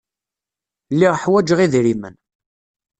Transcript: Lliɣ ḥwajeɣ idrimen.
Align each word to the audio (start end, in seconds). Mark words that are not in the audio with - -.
Lliɣ 0.93 1.13
ḥwajeɣ 1.23 1.59
idrimen. 1.65 2.15